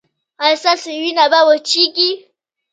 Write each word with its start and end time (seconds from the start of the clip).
ایا 0.43 0.55
ستاسو 0.61 0.89
وینه 1.01 1.25
به 1.31 1.39
وچیږي؟ 1.47 2.11